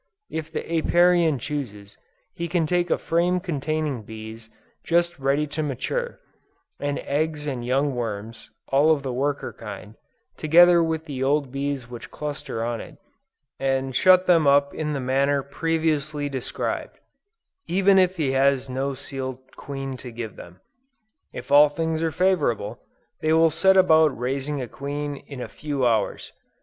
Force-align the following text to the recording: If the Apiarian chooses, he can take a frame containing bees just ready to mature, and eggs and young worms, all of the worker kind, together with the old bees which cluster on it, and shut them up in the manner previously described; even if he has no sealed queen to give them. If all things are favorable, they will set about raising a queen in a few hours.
If 0.31 0.51
the 0.51 0.65
Apiarian 0.67 1.37
chooses, 1.37 1.95
he 2.33 2.47
can 2.47 2.65
take 2.65 2.89
a 2.89 2.97
frame 2.97 3.39
containing 3.39 4.01
bees 4.01 4.49
just 4.83 5.19
ready 5.19 5.45
to 5.53 5.61
mature, 5.61 6.19
and 6.79 6.97
eggs 6.97 7.45
and 7.45 7.63
young 7.63 7.93
worms, 7.93 8.49
all 8.69 8.89
of 8.91 9.03
the 9.03 9.13
worker 9.13 9.53
kind, 9.53 9.93
together 10.37 10.81
with 10.81 11.05
the 11.05 11.23
old 11.23 11.51
bees 11.51 11.87
which 11.87 12.09
cluster 12.09 12.63
on 12.65 12.81
it, 12.81 12.97
and 13.59 13.95
shut 13.95 14.25
them 14.25 14.47
up 14.47 14.73
in 14.73 14.93
the 14.93 14.99
manner 14.99 15.43
previously 15.43 16.27
described; 16.29 16.99
even 17.67 17.99
if 17.99 18.17
he 18.17 18.31
has 18.31 18.71
no 18.71 18.95
sealed 18.95 19.55
queen 19.55 19.97
to 19.97 20.09
give 20.09 20.35
them. 20.35 20.61
If 21.31 21.51
all 21.51 21.69
things 21.69 22.01
are 22.01 22.11
favorable, 22.11 22.79
they 23.19 23.33
will 23.33 23.51
set 23.51 23.77
about 23.77 24.17
raising 24.17 24.63
a 24.63 24.67
queen 24.67 25.17
in 25.27 25.39
a 25.39 25.47
few 25.47 25.85
hours. 25.85 26.33